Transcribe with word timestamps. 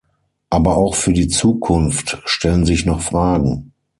Aber 0.49 0.77
auch 0.77 0.95
für 0.95 1.13
die 1.13 1.27
Zukunft 1.27 2.23
stellen 2.25 2.65
sich 2.65 2.87
noch 2.87 3.01
Fragen. 3.01 3.71